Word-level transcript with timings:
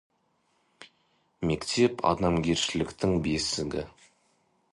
Мектеп— 1.51 2.01
адамгершіліктің 2.13 3.15
бесігі. 3.29 3.87